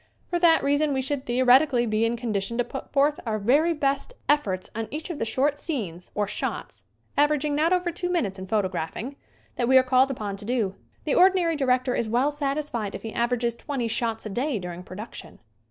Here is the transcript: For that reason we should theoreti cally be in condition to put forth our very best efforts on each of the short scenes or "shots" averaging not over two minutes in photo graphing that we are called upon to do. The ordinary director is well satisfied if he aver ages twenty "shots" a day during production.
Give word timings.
For 0.31 0.39
that 0.39 0.63
reason 0.63 0.93
we 0.93 1.01
should 1.03 1.27
theoreti 1.27 1.67
cally 1.69 1.85
be 1.85 2.05
in 2.05 2.17
condition 2.17 2.57
to 2.57 2.63
put 2.63 2.91
forth 2.91 3.19
our 3.23 3.37
very 3.37 3.71
best 3.75 4.15
efforts 4.27 4.67
on 4.75 4.87
each 4.89 5.11
of 5.11 5.19
the 5.19 5.25
short 5.25 5.59
scenes 5.59 6.09
or 6.15 6.25
"shots" 6.25 6.81
averaging 7.15 7.53
not 7.53 7.71
over 7.71 7.91
two 7.91 8.09
minutes 8.09 8.39
in 8.39 8.47
photo 8.47 8.67
graphing 8.67 9.15
that 9.57 9.67
we 9.67 9.77
are 9.77 9.83
called 9.83 10.09
upon 10.09 10.37
to 10.37 10.43
do. 10.45 10.73
The 11.03 11.13
ordinary 11.13 11.55
director 11.55 11.93
is 11.93 12.09
well 12.09 12.31
satisfied 12.31 12.95
if 12.95 13.03
he 13.03 13.13
aver 13.13 13.35
ages 13.35 13.55
twenty 13.55 13.87
"shots" 13.87 14.25
a 14.25 14.29
day 14.29 14.57
during 14.57 14.81
production. 14.81 15.37